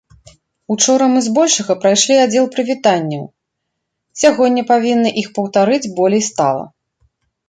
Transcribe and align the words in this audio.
Учора 0.75 1.05
мы 1.15 1.19
збольшага 1.25 1.73
прайшлі 1.83 2.15
аддзел 2.21 2.45
прывітанняў, 2.55 3.21
сягоння 4.21 4.63
павінны 4.71 5.09
іх 5.23 5.27
паўтарыць 5.37 5.91
болей 6.01 6.23
стала. 6.31 6.65